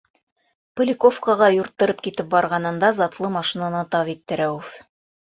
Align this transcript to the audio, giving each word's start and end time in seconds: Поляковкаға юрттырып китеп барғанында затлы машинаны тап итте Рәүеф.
Поляковкаға 0.79 1.49
юрттырып 1.55 1.99
китеп 2.07 2.31
барғанында 2.31 2.89
затлы 3.01 3.29
машинаны 3.35 3.83
тап 3.97 4.09
итте 4.15 4.39
Рәүеф. 4.41 4.73